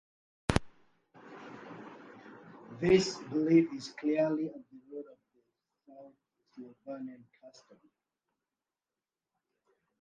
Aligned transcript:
This 2.79 3.19
belief 3.29 3.71
is 3.71 3.89
clearly 3.89 4.47
at 4.47 4.55
the 4.71 4.79
root 4.91 5.05
of 5.11 5.17
the 5.35 5.93
South 5.93 6.15
Slavonian 6.73 7.23
custom. 7.39 7.77